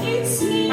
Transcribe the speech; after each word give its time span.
It's 0.00 0.42
me. 0.42 0.67